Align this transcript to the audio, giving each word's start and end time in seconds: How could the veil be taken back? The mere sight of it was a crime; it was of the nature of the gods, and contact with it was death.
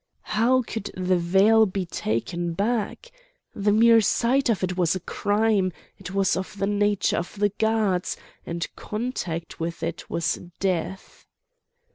How 0.33 0.63
could 0.63 0.89
the 0.97 1.15
veil 1.19 1.67
be 1.67 1.85
taken 1.85 2.53
back? 2.53 3.11
The 3.53 3.71
mere 3.71 4.01
sight 4.01 4.49
of 4.49 4.63
it 4.63 4.75
was 4.75 4.95
a 4.95 4.99
crime; 4.99 5.71
it 5.99 6.11
was 6.11 6.35
of 6.35 6.57
the 6.57 6.65
nature 6.65 7.17
of 7.17 7.37
the 7.37 7.49
gods, 7.59 8.17
and 8.43 8.65
contact 8.75 9.59
with 9.59 9.83
it 9.83 10.09
was 10.09 10.39
death. 10.59 11.27